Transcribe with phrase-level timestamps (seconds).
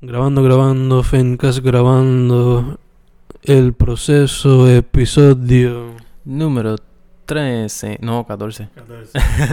[0.00, 2.78] Grabando, grabando, Fencast grabando.
[3.42, 5.94] El proceso, episodio.
[6.24, 6.76] Número
[7.26, 8.68] 13, no, 14.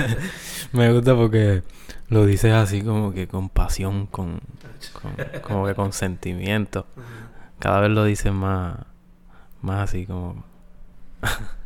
[0.73, 1.63] Me gusta porque
[2.09, 4.39] lo dices así como que con pasión, con,
[4.93, 6.85] con- como que con sentimiento.
[7.59, 8.77] Cada vez lo dices más,
[9.61, 10.43] más así como...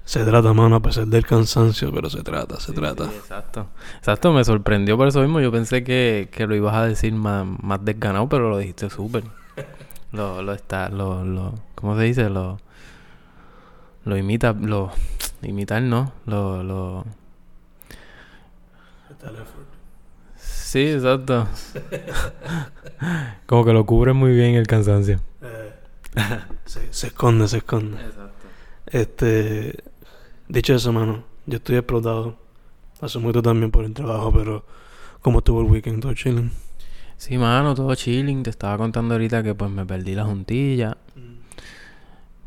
[0.09, 3.05] Se trata, mano, a pesar del cansancio, pero se trata, se trata.
[3.05, 3.67] Sí, exacto.
[3.95, 5.39] Exacto, me sorprendió por eso mismo.
[5.39, 9.23] Yo pensé que, que lo ibas a decir más, más desganado, pero lo dijiste súper.
[10.11, 12.27] Lo, lo está, lo, lo, ¿cómo se dice?
[12.31, 12.57] Lo,
[14.03, 14.91] lo imita, lo,
[15.43, 16.11] imitar, ¿no?
[16.25, 17.05] Lo, lo,
[20.35, 21.47] sí, exacto.
[23.45, 25.19] Como que lo cubre muy bien el cansancio.
[26.65, 28.03] Se, se esconde, se esconde.
[28.03, 28.47] Exacto.
[28.87, 29.83] Este.
[30.49, 32.35] Dicho eso, mano, yo estoy explotado.
[32.99, 34.65] Hace mucho también por el trabajo, pero.
[35.21, 36.01] ¿Cómo estuvo el weekend?
[36.01, 36.51] ¿Todo chilling?
[37.17, 38.41] Sí, mano, todo chilling.
[38.41, 40.97] Te estaba contando ahorita que pues me perdí la juntilla.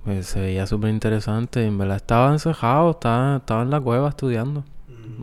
[0.04, 1.64] Pues se veía súper interesante.
[1.64, 4.64] En verdad estaba encejado, estaba, estaba en la cueva estudiando.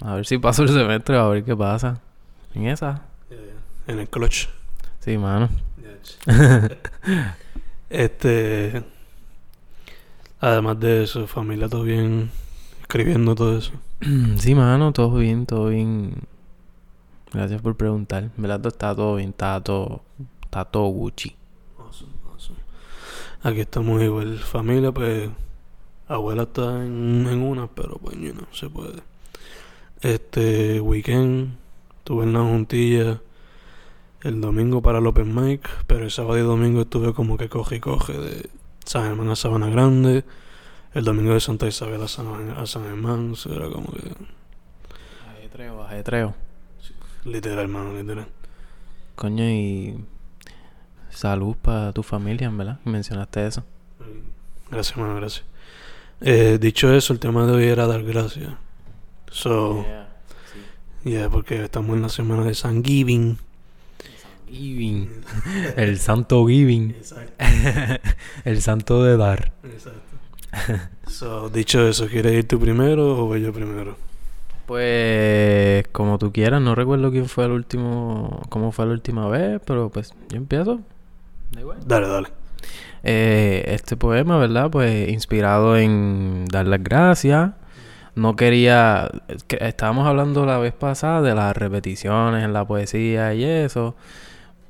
[0.02, 2.00] A ver si paso el semestre, a ver qué pasa.
[2.54, 3.02] En esa.
[3.88, 4.48] En el clutch.
[5.00, 5.50] Sí, mano.
[7.90, 8.84] Este.
[10.40, 12.30] Además de eso, familia, todo bien.
[12.90, 13.74] Escribiendo todo eso.
[14.38, 16.24] sí, mano, todo bien, todo bien.
[17.32, 18.32] Gracias por preguntar.
[18.36, 20.02] Verdad está todo bien, está todo,
[20.42, 21.36] está todo Gucci.
[21.78, 22.58] Awesome, awesome.
[23.44, 24.40] Aquí estamos igual.
[24.40, 25.30] Familia, pues.
[26.08, 29.04] Abuela está en, en una, pero pues, you know, se puede.
[30.02, 31.60] Este weekend.
[32.00, 33.22] Estuve en la juntilla.
[34.24, 35.70] El domingo para el Open Mic.
[35.86, 38.50] Pero el sábado y domingo estuve como que coge y coge de
[38.84, 40.24] San Germán a Sabana Grande.
[40.94, 43.36] El domingo de Santa Isabel a San, a San Germán.
[43.46, 44.12] era como que.
[45.38, 46.36] Ajetreo, ajetreo.
[47.26, 48.28] Literal, hermano, literal.
[49.16, 50.04] Coño, y.
[51.12, 52.80] Salud para tu familia, verdad.
[52.86, 53.64] Mencionaste eso.
[54.72, 55.46] Gracias, hermano, gracias.
[56.22, 58.54] Eh, dicho eso, el tema de hoy era dar gracias.
[59.32, 59.86] So,
[61.04, 63.38] yeah, porque estamos en la semana de San Giving.
[64.50, 65.24] Giving.
[65.76, 66.92] El santo giving.
[66.92, 67.46] Exacto.
[68.46, 69.52] El santo de dar.
[69.64, 70.02] Exacto.
[71.08, 73.98] So, dicho eso, ¿quieres ir tú primero o voy yo primero?
[74.68, 79.60] Pues como tú quieras, no recuerdo quién fue el último, cómo fue la última vez,
[79.66, 80.82] pero pues yo empiezo.
[81.52, 81.80] Da igual.
[81.86, 82.28] Dale, dale.
[83.04, 84.70] Eh, este poema, ¿verdad?
[84.70, 87.52] Pues inspirado en dar las gracias.
[88.16, 89.10] No quería,
[89.48, 93.96] que estábamos hablando la vez pasada de las repeticiones en la poesía y eso,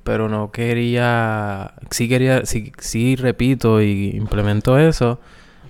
[0.04, 5.20] pero no quería, sí quería, sí, sí repito y implemento eso,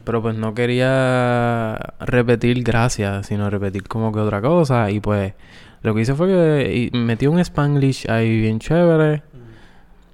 [0.03, 4.91] pero pues no quería repetir gracias, sino repetir como que otra cosa.
[4.91, 5.33] Y pues
[5.81, 9.23] lo que hice fue que metí un spanglish ahí bien chévere.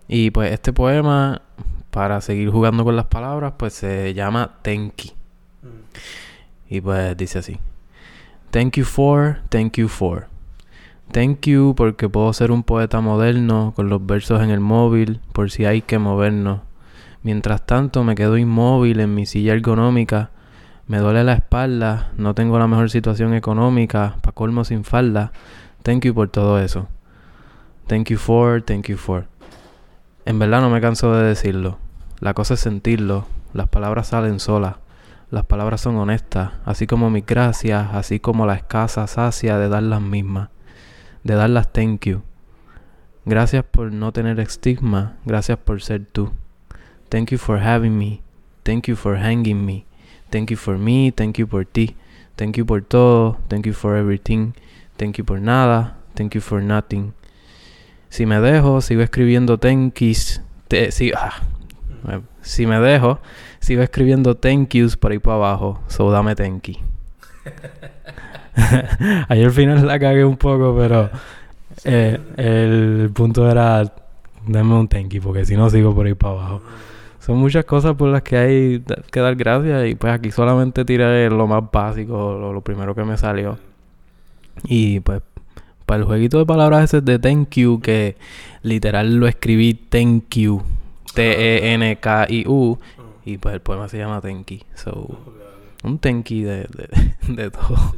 [0.07, 1.41] Y pues este poema
[1.89, 5.13] para seguir jugando con las palabras pues se llama Tenki
[6.69, 7.57] y pues dice así.
[8.51, 10.27] Thank you for, thank you for.
[11.11, 15.51] Thank you porque puedo ser un poeta moderno con los versos en el móvil por
[15.51, 16.61] si hay que movernos.
[17.25, 20.29] Mientras tanto me quedo inmóvil en mi silla ergonómica.
[20.85, 25.31] Me duele la espalda, no tengo la mejor situación económica, pa' colmo sin falda.
[25.81, 26.87] Thank you por todo eso.
[27.87, 29.25] Thank you for, thank you for.
[30.25, 31.79] En verdad no me canso de decirlo.
[32.19, 33.25] La cosa es sentirlo.
[33.53, 34.75] Las palabras salen solas.
[35.31, 39.81] Las palabras son honestas, así como mis gracias, así como la escasa sacia de dar
[39.81, 40.49] las mismas,
[41.23, 42.21] de dar las thank you.
[43.25, 46.31] Gracias por no tener estigma, gracias por ser tú.
[47.15, 48.19] Thank you for having me,
[48.65, 49.85] thank you for hanging me,
[50.31, 51.95] thank you for me, thank you por ti,
[52.35, 54.53] thank you por todo, thank you for everything,
[54.97, 57.13] thank you por nada, thank you for nothing.
[58.09, 60.41] Si me dejo, sigo escribiendo thank yous,
[60.89, 61.41] si, ah,
[62.41, 63.21] si me dejo,
[63.61, 65.79] sigo escribiendo thank yous por ahí para abajo.
[65.87, 66.75] So dame thank you.
[69.29, 71.09] Ayer al final la cagué un poco, pero
[71.85, 73.89] eh, el punto era
[74.45, 76.61] dame un thank you, porque si no sigo por ahí para abajo.
[77.25, 81.27] Son muchas cosas por las que hay que dar gracias y pues aquí solamente tiré
[81.31, 83.57] lo más básico, lo, primero que me salió.
[84.65, 85.23] Y pues
[85.87, 88.15] para el jueguito de palabras ese de thank you, que
[88.61, 90.61] literal lo escribí thank you,
[91.15, 92.79] T-E-N-K-I-U,
[93.25, 94.61] y pues el poema se llama Tenki.
[94.75, 95.17] So,
[95.83, 97.95] un Tenki de, de, de todo.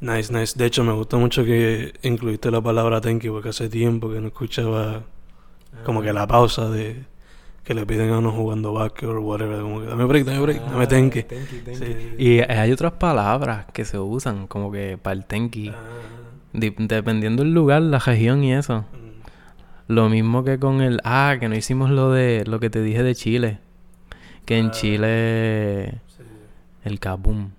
[0.00, 0.56] Nice, nice.
[0.56, 4.28] De hecho, me gusta mucho que incluiste la palabra you porque hace tiempo que no
[4.28, 5.02] escuchaba
[5.84, 7.02] como que la pausa de
[7.64, 9.60] que le piden a uno jugando básquet o whatever.
[9.62, 11.22] Como que dame break, dame break, dame thank you.
[11.74, 12.14] Sí.
[12.18, 15.70] Y hay otras palabras que se usan como que para el Tenki.
[15.70, 15.74] Ah,
[16.52, 18.80] Di- dependiendo del lugar, la región y eso.
[18.82, 19.92] mm.
[19.92, 21.00] Lo mismo que con el...
[21.04, 22.44] Ah, que no hicimos lo de...
[22.46, 23.58] Lo que te dije de Chile.
[24.46, 24.70] Que en Ah.
[24.70, 25.94] Chile...
[26.06, 26.22] Sí.
[26.84, 27.50] El kabum.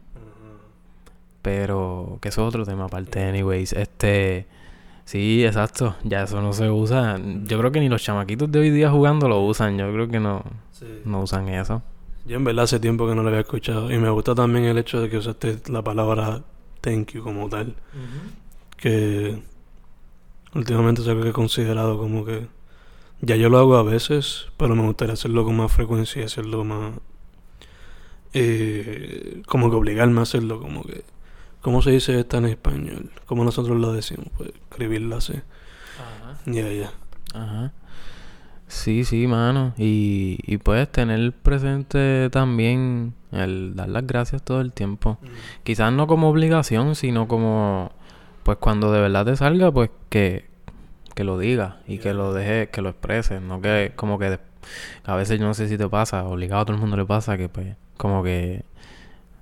[1.42, 2.18] Pero...
[2.22, 3.74] Que eso es otro tema aparte, anyways.
[3.74, 4.48] Este...
[5.06, 5.96] Sí, exacto.
[6.04, 7.20] Ya eso no se usa.
[7.46, 9.78] Yo creo que ni los chamaquitos de hoy día jugando lo usan.
[9.78, 10.44] Yo creo que no...
[10.72, 10.86] Sí.
[11.06, 11.82] No usan eso.
[12.26, 13.92] Yo en verdad hace tiempo que no lo había escuchado.
[13.92, 16.42] Y me gusta también el hecho de que usaste la palabra
[16.82, 17.76] thank you como tal.
[18.78, 19.42] Que
[20.54, 22.48] últimamente es algo que he considerado como que
[23.22, 26.64] ya yo lo hago a veces, pero me gustaría hacerlo con más frecuencia y hacerlo
[26.64, 26.94] más
[28.34, 31.04] eh, como que obligarme a hacerlo, como que
[31.62, 33.12] ¿cómo se dice esta en español?
[33.26, 35.34] Como nosotros lo decimos, pues escribirla así.
[35.34, 36.38] Ajá.
[36.46, 36.92] Ya, ya.
[37.34, 37.72] Ajá.
[38.68, 39.74] Sí, sí, mano.
[39.78, 45.18] Y, y puedes tener presente también el dar las gracias todo el tiempo.
[45.64, 47.92] Quizás no como obligación, sino como,
[48.44, 50.46] pues cuando de verdad te salga, pues que,
[51.14, 53.42] que lo digas y que lo dejes, que lo expreses.
[53.42, 54.40] No que como que
[55.06, 57.38] a veces yo no sé si te pasa, obligado a todo el mundo le pasa,
[57.38, 58.66] que pues como que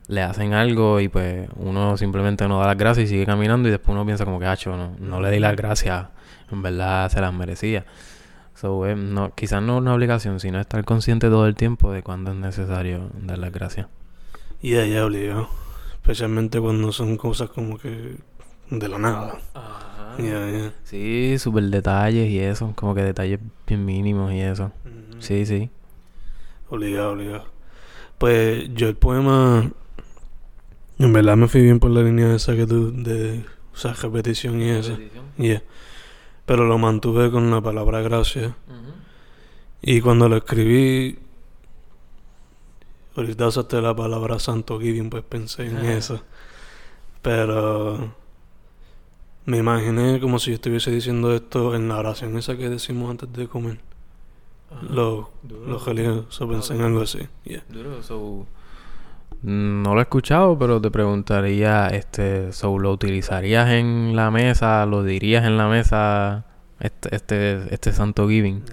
[0.08, 3.72] le hacen algo y pues uno simplemente no da las gracias y sigue caminando y
[3.72, 6.08] después uno piensa como que, hacho, no, no le di las gracias,
[6.52, 7.86] en verdad se las merecía.
[8.56, 12.32] So, eh, no, quizás no una obligación, sino estar consciente todo el tiempo de cuándo
[12.32, 13.88] es necesario dar las gracias.
[14.62, 15.50] Y ya, ya obligado.
[15.94, 18.18] Especialmente cuando son cosas como que
[18.70, 19.38] de la nada.
[20.18, 20.74] Ya, ya.
[20.84, 24.72] Sí, super detalles y eso, como que detalles bien mínimos y eso.
[25.20, 25.70] Sí, sí.
[26.70, 27.46] Obligado, obligado.
[28.18, 29.72] Pues yo el poema,
[31.04, 34.70] en verdad me fui bien por la línea esa que tú, de usar repetición y
[34.70, 34.98] eso.
[35.38, 35.62] Yeah.
[36.46, 38.54] Pero lo mantuve con la palabra gracias.
[39.82, 41.20] Y cuando lo escribí,
[43.18, 46.22] ahorita usaste la palabra santo giving, pues pensé en eso.
[47.22, 48.14] Pero
[49.46, 53.32] me imaginé como si yo estuviese diciendo esto en la oración esa que decimos antes
[53.34, 53.80] de comer.
[54.90, 55.28] Los,
[55.68, 57.28] los religiosos, pensé en algo así.
[57.44, 57.64] Yeah.
[57.68, 58.48] Duro, so,
[59.44, 64.86] no lo he escuchado, pero te preguntaría, este, so, ¿lo utilizarías en la mesa?
[64.86, 66.46] ¿Lo dirías en la mesa?
[66.80, 68.64] Este, este, este santo giving.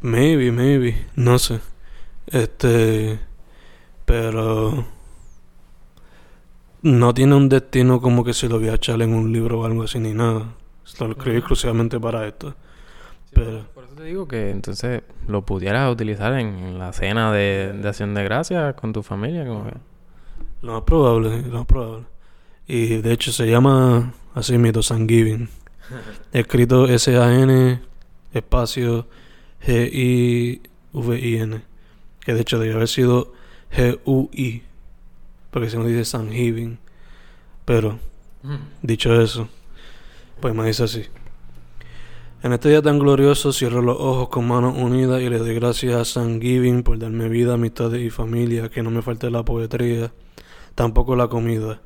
[0.00, 1.60] Maybe, maybe, no sé.
[2.26, 3.18] Este,
[4.04, 4.86] pero
[6.82, 9.64] no tiene un destino como que se lo voy a echar en un libro o
[9.66, 10.54] algo así ni nada.
[11.00, 12.54] Lo escribí exclusivamente para esto.
[13.32, 18.14] Pero- eso te digo que entonces lo pudieras utilizar en, la cena de, de acción
[18.14, 19.74] de gracias con tu familia, como que...
[20.62, 22.06] Lo más probable, lo más probable.
[22.66, 25.48] Y de hecho se llama así mismo Thanksgiving.
[26.32, 27.80] Escrito S-A-N
[28.32, 29.06] espacio
[29.60, 31.62] G-I-V-I-N.
[32.20, 33.32] Que de hecho debe haber sido
[33.70, 34.62] G-U-I.
[35.50, 36.78] Porque si no dice Thanksgiving.
[37.64, 37.98] Pero
[38.82, 39.48] Dicho eso,
[40.40, 41.06] pues me dice así.
[42.44, 45.94] En este día tan glorioso cierro los ojos con manos unidas y le doy gracias
[45.94, 50.12] a San Giving por darme vida, amistades y familia, que no me falte la poetría,
[50.74, 51.80] tampoco la comida.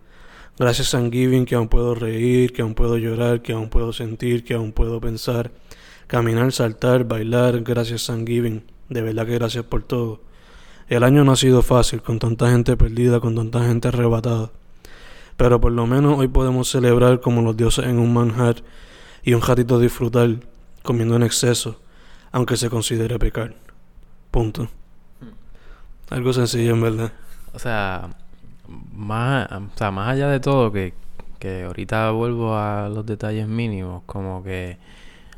[0.58, 4.42] Gracias San Giving que aún puedo reír, que aún puedo llorar, que aún puedo sentir,
[4.42, 5.52] que aún puedo pensar,
[6.08, 7.60] caminar, saltar, bailar.
[7.60, 10.22] Gracias San Giving, de verdad que gracias por todo.
[10.88, 14.50] El año no ha sido fácil, con tanta gente perdida, con tanta gente arrebatada.
[15.36, 18.56] Pero por lo menos hoy podemos celebrar como los dioses en un manjar
[19.28, 20.36] y un ratito disfrutar
[20.82, 21.78] comiendo en exceso,
[22.32, 23.54] aunque se considere pecar.
[24.30, 24.70] Punto.
[26.08, 27.12] Algo sencillo en verdad.
[27.52, 28.08] O sea,
[28.94, 30.94] más, o sea, más allá de todo, que,
[31.38, 34.78] que ahorita vuelvo a los detalles mínimos, como que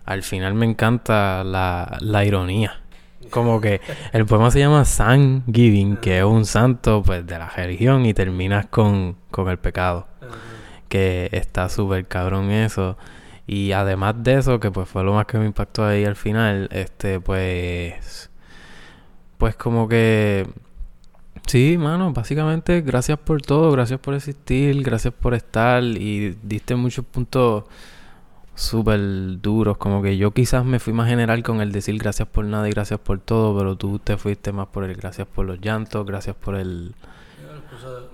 [0.05, 2.83] al final me encanta la, la ironía.
[3.31, 3.81] Como que
[4.12, 8.14] el poema se llama San Giving, que es un santo pues de la religión, y
[8.14, 10.07] terminas con, con el pecado.
[10.88, 12.97] Que está súper cabrón eso.
[13.52, 16.69] Y además de eso, que pues fue lo más que me impactó ahí al final,
[16.71, 18.30] este pues...
[19.38, 20.47] Pues como que...
[21.49, 27.04] Sí, mano, básicamente gracias por todo, gracias por existir, gracias por estar y diste muchos
[27.04, 27.64] puntos
[28.54, 29.00] súper
[29.40, 32.69] duros, como que yo quizás me fui más general con el decir gracias por nada
[32.69, 36.07] y gracias por todo, pero tú te fuiste más por el gracias por los llantos,
[36.07, 36.95] gracias por el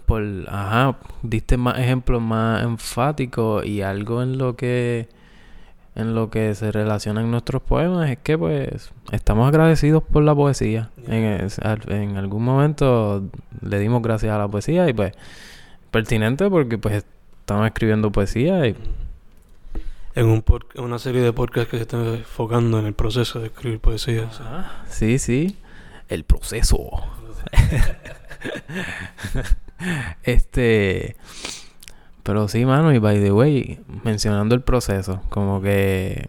[0.07, 5.14] por ajá, diste más ejemplos más enfáticos y algo en lo que
[5.97, 10.91] en lo que se relacionan nuestros poemas es que pues estamos agradecidos por la poesía.
[11.09, 13.25] En, es- al- en algún momento
[13.62, 15.12] le dimos gracias a la poesía y pues
[15.91, 17.05] pertinente porque pues
[17.41, 18.76] estamos escribiendo poesía y
[20.15, 23.47] En un pod- una serie de podcasts que se están enfocando en el proceso de
[23.47, 24.31] escribir poesía.
[24.31, 24.43] sí.
[24.43, 25.57] Ajá, sí, sí,
[26.09, 26.79] el proceso.
[30.23, 31.17] este
[32.26, 36.28] pero sí, mano, y by the way, mencionando el proceso, como que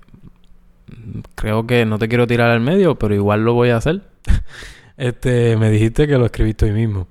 [1.33, 4.03] creo que no te quiero tirar al medio, pero igual lo voy a hacer.
[4.97, 7.07] este, me dijiste que lo escribiste hoy mismo.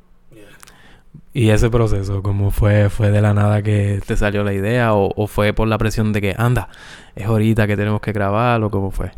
[1.35, 2.89] Y ese proceso, ¿cómo fue?
[2.89, 4.95] ¿Fue de la nada que te salió la idea?
[4.95, 6.69] ¿O, fue por la presión de que, anda,
[7.17, 8.63] es ahorita que tenemos que grabar?
[8.63, 9.11] ¿O cómo fue?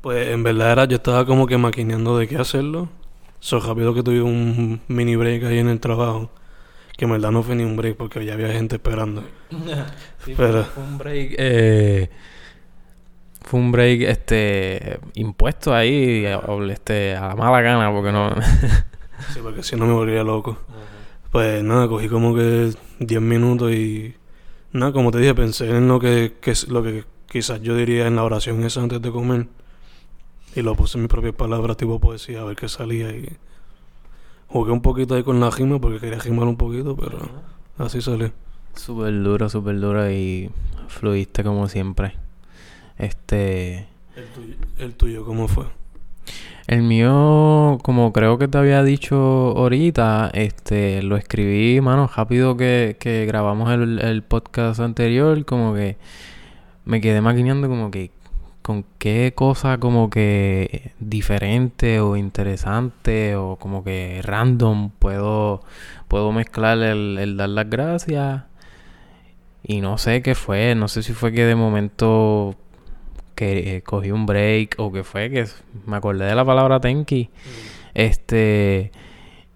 [0.00, 2.88] Pues en verdad era, yo estaba como que maquineando de qué hacerlo.
[3.40, 6.30] So rápido que tuve un mini break ahí en el trabajo.
[6.96, 9.24] Que en verdad no fue ni un break porque ya había gente esperando.
[10.36, 10.64] Pero...
[10.64, 11.34] Fue un break...
[11.38, 12.10] Eh,
[13.42, 16.26] fue un break este impuesto ahí
[16.70, 18.34] este, a la mala gana porque no...
[19.32, 20.58] sí, porque si no me volvería loco.
[21.30, 24.14] Pues nada, cogí como que 10 minutos y
[24.72, 28.16] nada, como te dije, pensé en lo que, que, lo que quizás yo diría en
[28.16, 29.46] la oración esa antes de comer.
[30.54, 33.10] Y lo puse en mis propias palabras, tipo poesía, a ver qué salía.
[33.10, 33.28] Y
[34.48, 37.18] jugué un poquito ahí con la gima porque quería gimar un poquito, pero
[37.78, 38.32] así salió.
[38.74, 40.50] Súper duro, súper duro y
[40.88, 42.14] fluiste como siempre.
[42.98, 43.86] Este.
[44.16, 45.64] ¿El tuyo, el tuyo cómo fue?
[46.66, 52.96] El mío, como creo que te había dicho ahorita, este, lo escribí, mano, rápido que,
[52.98, 55.96] que grabamos el, el podcast anterior, como que
[56.84, 58.10] me quedé maquineando como que
[58.66, 65.62] con qué cosa como que diferente o interesante o como que random puedo,
[66.08, 68.42] puedo mezclar el, el dar las gracias.
[69.62, 72.56] Y no sé qué fue, no sé si fue que de momento
[73.36, 75.46] que eh, cogí un break o que fue que
[75.86, 77.30] me acordé de la palabra tenki.
[77.30, 77.90] Mm.
[77.94, 78.90] Este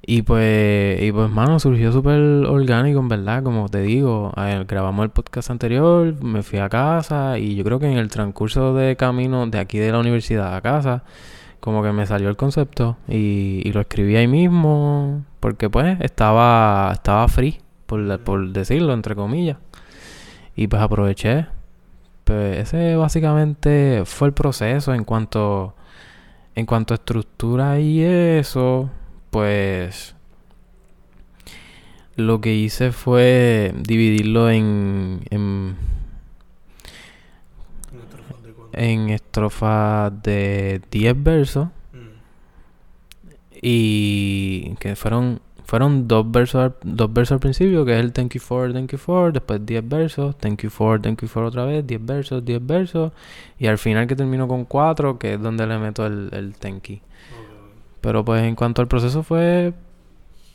[0.03, 4.33] y pues y pues mano surgió súper orgánico en verdad, como te digo,
[4.67, 8.75] grabamos el podcast anterior, me fui a casa y yo creo que en el transcurso
[8.75, 11.05] de camino de aquí de la universidad a casa
[11.61, 16.91] como que me salió el concepto y, y lo escribí ahí mismo porque pues estaba
[16.95, 19.59] estaba free por, por decirlo entre comillas.
[20.55, 21.47] Y pues aproveché.
[22.25, 25.75] Pues ese básicamente fue el proceso en cuanto
[26.55, 28.91] en cuanto a estructura y eso,
[29.31, 30.15] pues
[32.17, 35.77] lo que hice fue dividirlo en en,
[38.73, 41.69] en estrofas de 10 versos
[43.63, 48.41] y que fueron fueron dos versos, dos versos al principio, que es el thank you
[48.41, 51.87] for, thank you for, después 10 versos, thank you for, thank you for otra vez,
[51.87, 53.13] 10 versos, 10 versos,
[53.57, 56.89] y al final que termino con 4, que es donde le meto el, el thank
[56.89, 56.99] you.
[58.01, 59.75] Pero pues en cuanto al proceso fue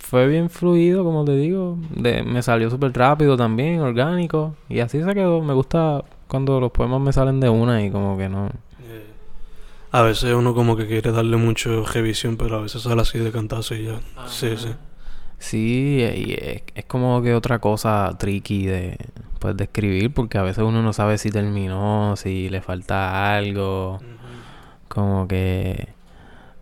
[0.06, 5.02] fue bien fluido, como te digo, de, me salió súper rápido también, orgánico, y así
[5.04, 5.42] se quedó.
[5.42, 8.50] Me gusta cuando los poemas me salen de una y como que no...
[9.92, 13.32] A veces uno como que quiere darle mucho revisión, pero a veces sale así de
[13.32, 14.00] cantazo y ya.
[14.28, 14.75] Sí, sí.
[15.40, 18.98] Sí, y es, como que otra cosa tricky de,
[19.40, 24.00] pues, de escribir, porque a veces uno no sabe si terminó, si le falta algo.
[24.90, 25.95] Como que,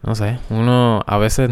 [0.04, 1.52] no sé, uno a veces,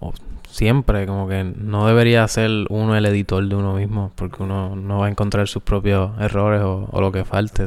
[0.00, 0.12] o
[0.48, 4.98] siempre, como que no debería ser uno el editor de uno mismo, porque uno no
[4.98, 7.66] va a encontrar sus propios errores o, lo que falte.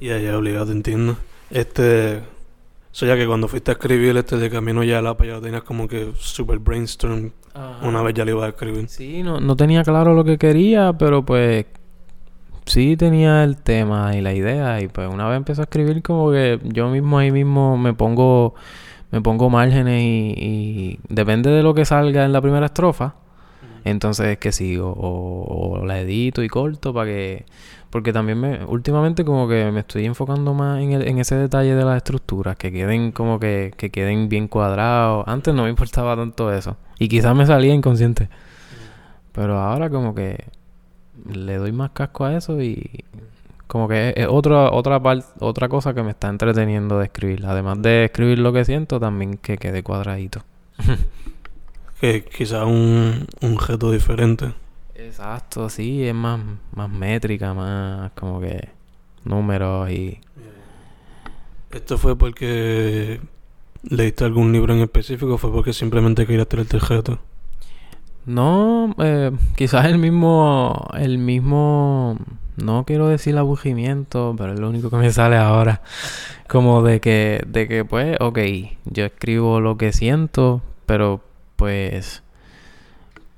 [0.00, 1.16] Y Ya, ya, obligado, entiendo.
[1.50, 2.22] Este,
[2.94, 5.88] sea, ya que cuando fuiste a escribir este de Camino ya la ya tenías como
[5.88, 7.32] que super brainstorm.
[7.82, 8.88] Una vez ya le iba a escribir.
[8.88, 11.66] Sí, no, no tenía claro lo que quería, pero pues
[12.66, 14.80] sí tenía el tema y la idea.
[14.80, 18.54] Y pues una vez empecé a escribir como que yo mismo ahí mismo me pongo,
[19.10, 23.14] me pongo márgenes y, depende de lo que salga en la primera estrofa.
[23.84, 27.44] Entonces es que sigo o, o la edito y corto para que
[27.94, 31.76] porque también me, últimamente como que me estoy enfocando más en, el, en ese detalle
[31.76, 35.22] de las estructuras, que queden como que, que queden bien cuadrados.
[35.28, 36.76] Antes no me importaba tanto eso.
[36.98, 38.28] Y quizás me salía inconsciente.
[39.30, 40.44] Pero ahora como que
[41.32, 43.04] le doy más casco a eso y
[43.66, 47.44] como que es, otra otra parte, otra cosa que me está entreteniendo de escribir.
[47.46, 50.44] Además de escribir lo que siento, también que quede cuadradito.
[52.00, 54.52] que quizás un, un objeto diferente.
[54.94, 56.40] Exacto, sí, es más,
[56.74, 58.68] más métrica, más como que
[59.24, 60.20] números y...
[61.70, 63.20] ¿Esto fue porque
[63.82, 67.18] leíste algún libro en específico o fue porque simplemente querías tener el reto?
[68.26, 72.16] No, eh, quizás el mismo, el mismo,
[72.56, 75.82] no quiero decir aburrimiento, pero es lo único que me sale ahora.
[76.48, 78.38] Como de que, de que pues, ok,
[78.86, 81.20] yo escribo lo que siento, pero
[81.56, 82.22] pues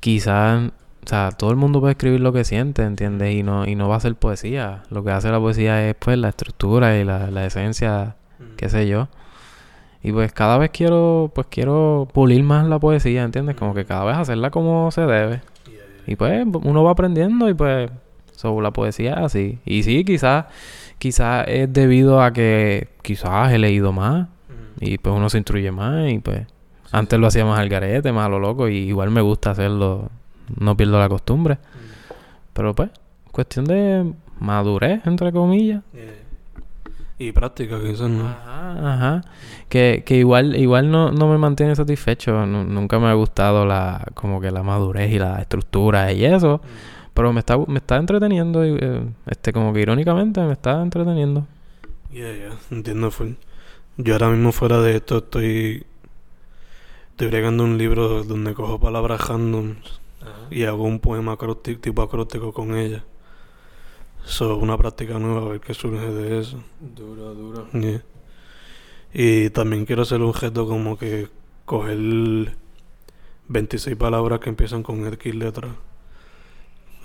[0.01, 0.71] quizás
[1.07, 3.33] o sea, todo el mundo puede escribir lo que siente, ¿entiendes?
[3.33, 4.83] Y no, y no va a ser poesía.
[4.91, 8.17] Lo que hace la poesía es pues la estructura y la, la esencia,
[8.57, 9.07] qué sé yo.
[10.03, 13.57] Y pues cada vez quiero, pues quiero pulir más la poesía, ¿entiendes?
[13.57, 15.41] Como que cada vez hacerla como se debe.
[16.07, 17.91] Y pues uno va aprendiendo y pues
[18.33, 19.59] sobre la poesía así.
[19.65, 20.47] Y sí, quizás,
[20.99, 24.29] quizás es debido a que quizás he leído más
[24.81, 26.47] y pues uno se instruye más y pues
[26.93, 30.11] antes lo hacía más al garete, más a lo loco y igual me gusta hacerlo,
[30.59, 31.59] no pierdo la costumbre.
[32.53, 32.91] Pero pues,
[33.33, 35.83] cuestión de madurez, entre comillas.
[37.19, 38.29] Y práctica, quizás no.
[38.29, 39.25] Ajá, ajá.
[39.69, 42.45] Que, que igual, igual no, no me mantiene satisfecho.
[42.47, 46.61] nunca me ha gustado la, como que la madurez y la estructura y eso.
[47.15, 51.47] Pero me está, me está entreteniendo, eh, este, como que irónicamente me está entreteniendo.
[52.13, 53.33] Yeah, yeah, entiendo full.
[53.97, 55.87] Yo ahora mismo fuera de esto estoy
[57.17, 59.77] estoy bregando un libro donde cojo palabras random
[60.51, 63.05] y hago un poema acróstico, tipo acróstico con ella.
[64.27, 66.59] Eso es una práctica nueva, a ver qué surge de eso.
[66.81, 67.69] Duro, duro.
[69.15, 71.29] Y también quiero hacer un gesto como que
[71.65, 72.57] coger
[73.49, 75.71] 26 palabras que empiezan con X letras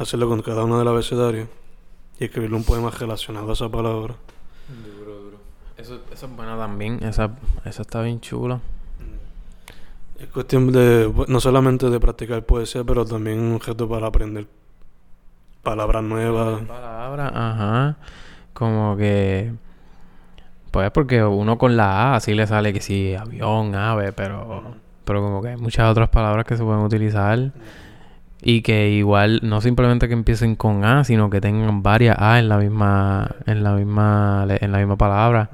[0.01, 1.47] hacerlo con cada una del abecedario
[2.19, 4.15] y escribirle un poema relacionado a esa palabra.
[4.97, 5.37] Duro, duro.
[5.77, 7.35] Eso, eso es bueno también, esa,
[7.65, 8.59] esa está bien chula.
[10.19, 14.47] Es cuestión de, no solamente de practicar poesía, pero también un objeto para aprender
[15.63, 16.61] palabras nuevas.
[16.63, 17.97] Palabras, ajá.
[18.53, 19.53] Como que,
[20.71, 24.75] pues porque uno con la A así le sale que sí, avión, ave, pero,
[25.05, 27.51] pero como que hay muchas otras palabras que se pueden utilizar.
[28.43, 32.49] Y que igual no simplemente que empiecen con A, sino que tengan varias A en
[32.49, 35.51] la misma, en la misma, en la misma palabra.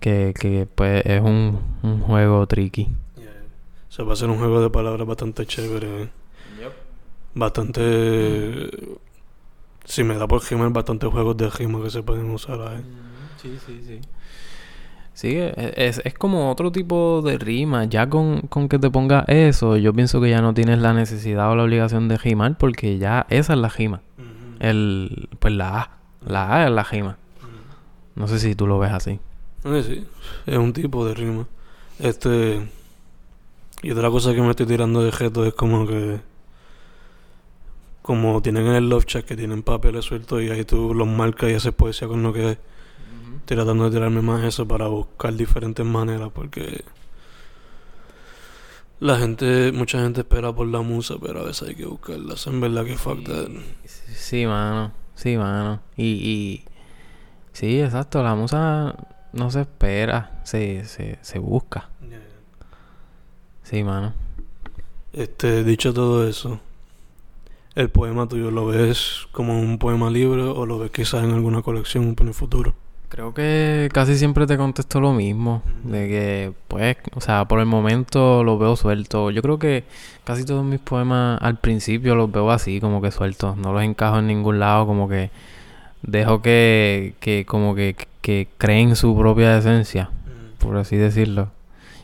[0.00, 2.88] Que, que pues es un, un juego tricky.
[3.90, 6.08] Se va a ser un juego de palabras bastante chévere.
[7.34, 8.70] Bastante.
[9.84, 12.82] Si me da por gimar, bastantes juegos de rima que se pueden usar ahí.
[13.40, 14.00] Sí, sí, sí.
[15.12, 17.84] Sí, e, es, es como otro tipo de rima.
[17.84, 21.50] Ya con, con que te pongas eso, yo pienso que ya no tienes la necesidad
[21.50, 24.00] o la obligación de rimar porque ya esa es la rima.
[24.60, 25.90] El, pues la A.
[26.26, 27.18] La A es la rima.
[28.14, 29.18] No sé si tú lo ves así.
[29.62, 30.06] Sí, sí.
[30.46, 31.46] Es un tipo de rima.
[31.98, 32.68] Este...
[33.82, 36.20] Y otra cosa que me estoy tirando de gesto es como que...
[38.10, 41.48] Como tienen en el love chat que tienen papeles sueltos y ahí tú los marcas
[41.48, 42.58] y haces poesía con lo que hay.
[43.36, 46.82] Estoy tratando de tirarme más eso para buscar diferentes maneras porque
[48.98, 52.34] la gente, mucha gente espera por la musa, pero a veces hay que buscarla.
[52.46, 53.46] En verdad que fuck that.
[53.84, 54.90] Sí, mano.
[55.14, 55.80] Sí, mano.
[55.96, 56.64] Y, y
[57.52, 58.24] sí, exacto.
[58.24, 58.96] La musa
[59.32, 61.90] no se espera, se, se, se busca.
[63.62, 64.14] Sí, mano.
[65.12, 66.58] Este, dicho todo eso,
[67.74, 71.62] el poema tuyo lo ves como un poema libre o lo ves quizás en alguna
[71.62, 72.74] colección en el futuro.
[73.08, 77.66] Creo que casi siempre te contesto lo mismo, de que pues, o sea, por el
[77.66, 79.32] momento lo veo suelto.
[79.32, 79.82] Yo creo que
[80.22, 84.20] casi todos mis poemas al principio los veo así, como que sueltos, no los encajo
[84.20, 85.30] en ningún lado, como que
[86.02, 90.10] dejo que, que como que, que creen su propia esencia,
[90.58, 91.50] por así decirlo.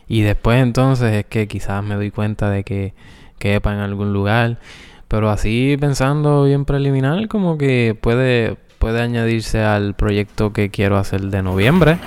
[0.09, 2.95] Y después entonces es que quizás me doy cuenta de que
[3.39, 4.59] quepa en algún lugar.
[5.09, 11.23] Pero así pensando bien preliminar, como que puede, puede añadirse al proyecto que quiero hacer
[11.23, 11.99] de noviembre.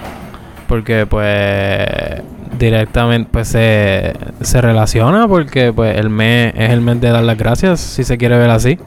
[0.67, 2.21] Porque pues
[2.59, 7.37] directamente pues se, se relaciona porque pues el mes es el mes de dar las
[7.37, 8.77] gracias, si se quiere ver así.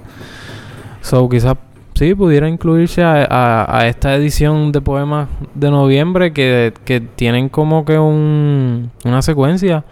[1.01, 1.57] So quizás
[1.94, 7.85] sí pudiera incluirse a, a, esta edición de poemas de noviembre que, que tienen como
[7.85, 9.85] que un, una secuencia.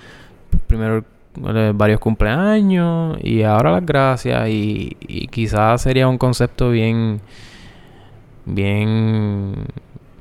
[0.67, 1.05] Primero
[1.75, 7.21] varios cumpleaños y ahora las gracias y, y quizás sería un concepto bien
[8.45, 9.55] bien,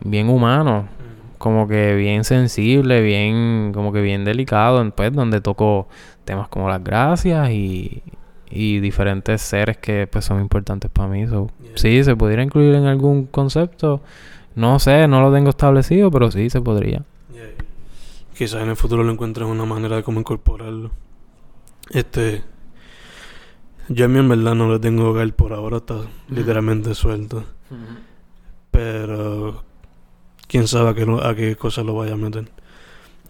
[0.04, 0.88] bien humano,
[1.38, 5.88] como que bien sensible, bien, como que bien delicado, pues, donde toco
[6.26, 8.04] temas como las gracias y,
[8.50, 11.28] y diferentes seres que pues son importantes para mí.
[11.28, 14.02] So, Sí, se pudiera incluir en algún concepto.
[14.56, 17.04] No sé, no lo tengo establecido, pero sí se podría.
[18.38, 20.92] Quizás en el futuro lo encuentres una manera de cómo incorporarlo.
[21.92, 22.44] Este.
[23.88, 25.96] Yo a mí en verdad no lo tengo hogar por ahora, está
[26.28, 27.44] literalmente suelto.
[28.70, 29.64] Pero
[30.48, 32.50] quién sabe a qué, a qué cosa lo vaya a meter.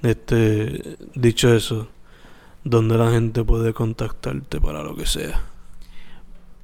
[0.02, 1.90] Este, dicho eso,
[2.64, 5.44] ¿dónde la gente puede contactarte para lo que sea?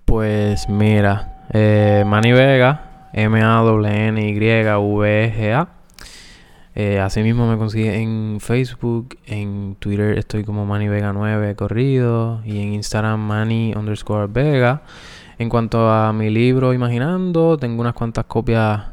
[0.05, 3.75] Pues mira, eh, Manny Vega, M-A-N-Y-V-G-A.
[6.77, 12.59] Eh, asimismo me consigue en Facebook, en Twitter estoy como Manny Vega 9 corrido y
[12.59, 14.83] en Instagram Manny underscore Vega.
[15.37, 18.83] En cuanto a mi libro Imaginando, tengo unas cuantas copias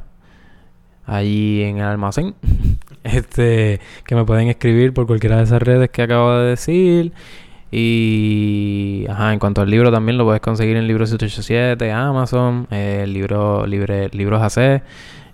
[1.07, 2.35] allí en el almacén.
[3.03, 7.13] este, que me pueden escribir por cualquiera de esas redes que acabo de decir.
[7.73, 13.13] Y ajá, en cuanto al libro también lo puedes conseguir en Libro 787, Amazon, el
[13.15, 14.83] libro libre, Libros AC,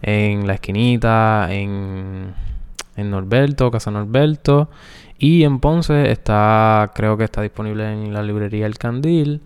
[0.02, 2.34] en La Esquinita, en,
[2.96, 4.68] en Norberto, Casa Norberto.
[5.18, 9.42] Y en Ponce está, creo que está disponible en la librería El Candil.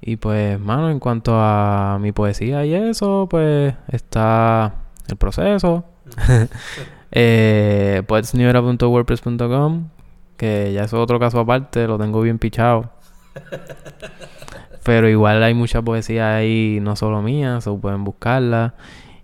[0.00, 4.74] Y pues, mano, en cuanto a mi poesía y eso, pues está
[5.08, 5.84] el proceso.
[7.12, 9.88] eh, poetsnewera.wordpress.com
[10.36, 12.90] que ya es otro caso aparte, lo tengo bien pichado.
[14.84, 18.74] Pero igual hay mucha poesía ahí, no solo mía, se pueden buscarla.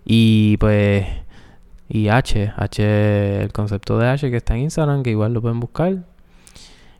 [0.05, 1.05] Y pues,
[1.89, 5.59] y H, H, el concepto de H que está en Instagram, que igual lo pueden
[5.59, 6.03] buscar.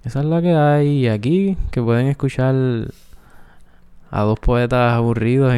[0.03, 2.55] Esa es la que hay aquí, que pueden escuchar
[4.11, 5.53] a dos poetas aburridos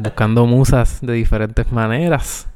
[0.00, 2.48] buscando musas de diferentes maneras.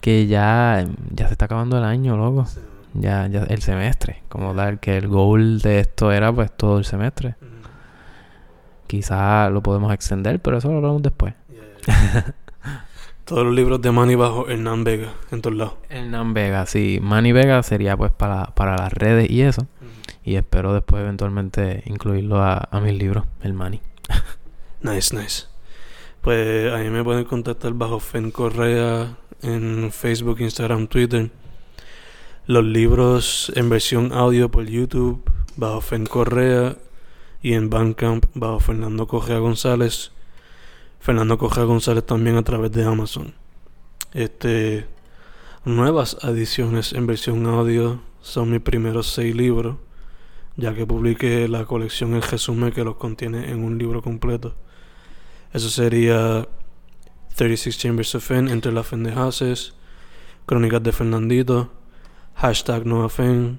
[0.00, 0.84] Que ya,
[1.14, 2.46] ya se está acabando el año, loco
[2.94, 6.84] ya, ya el semestre, como tal, que el goal de esto era pues todo el
[6.84, 7.36] semestre.
[8.86, 11.34] Quizás lo podemos extender, pero eso lo hablamos después.
[13.24, 15.74] Todos los libros de Manny bajo Hernán Vega, en todos lados.
[15.88, 16.98] Hernán Vega, sí.
[17.00, 19.66] Manny Vega sería pues para, para las redes y eso.
[20.24, 23.80] Y espero después eventualmente incluirlo a, a mis libros, el Manny.
[24.82, 25.44] nice, nice.
[26.20, 31.30] Pues ahí me pueden contactar bajo Fen Correa en Facebook, Instagram, Twitter.
[32.46, 35.22] Los libros en versión audio por YouTube
[35.56, 36.76] bajo Fen Correa
[37.42, 40.12] y en Bandcamp bajo Fernando Correa González.
[41.00, 43.32] Fernando Correa González también a través de Amazon.
[44.12, 44.86] Este
[45.64, 49.76] nuevas ediciones en versión audio son mis primeros seis libros,
[50.56, 54.56] ya que publiqué la colección El resumen que los contiene en un libro completo.
[55.54, 56.46] Eso sería
[57.34, 59.72] 36 Chambers of Fen, Entre las Fendejaces,
[60.44, 61.72] Crónicas de Fernandito,
[62.34, 63.58] hashtag NoaFen,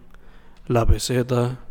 [0.68, 1.66] La Peseta,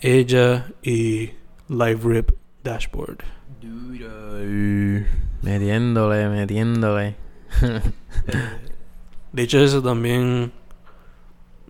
[0.00, 1.32] ella y
[1.68, 2.30] Live Rip
[2.62, 3.39] Dashboard.
[5.42, 7.16] Metiéndole, metiéndole.
[9.32, 10.52] Dicho eso, también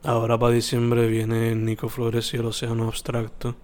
[0.03, 3.57] ahora para diciembre viene Nico Flores y el Océano Abstracto.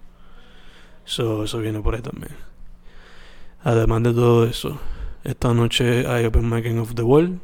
[1.05, 2.35] So, eso viene por ahí también.
[3.63, 4.79] Además de todo eso,
[5.23, 7.39] esta noche hay Open Making of the World.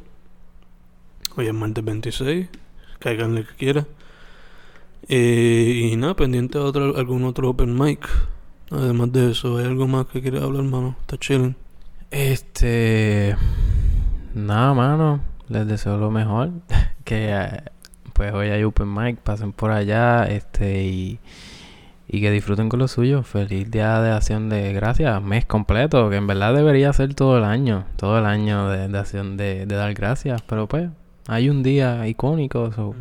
[1.36, 2.50] Hoy es martes 26
[3.04, 3.86] caigan el que quiera.
[5.10, 8.08] Eh, y nada, pendiente de otro, algún otro open mic.
[8.74, 10.96] Además de eso, ¿hay algo más que quieras hablar, mano?
[11.02, 11.56] Está chilling.
[12.10, 13.36] Este.
[14.34, 15.22] Nada, mano.
[15.48, 16.50] Les deseo lo mejor.
[17.04, 17.62] que eh,
[18.14, 20.26] pues hoy hay open mic, pasen por allá.
[20.26, 21.20] Este y.
[22.08, 23.22] Y que disfruten con lo suyo.
[23.22, 25.22] Feliz día de acción de gracias.
[25.22, 26.10] Mes completo.
[26.10, 27.86] Que en verdad debería ser todo el año.
[27.96, 30.42] Todo el año de, de acción de, de dar gracias.
[30.42, 30.90] Pero pues,
[31.28, 32.72] hay un día icónico.
[32.72, 32.96] So.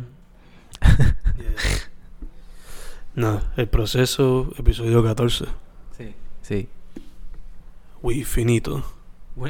[3.15, 5.45] Nada, el proceso, episodio 14.
[5.97, 6.67] Sí, sí.
[8.01, 8.83] Uy, finito.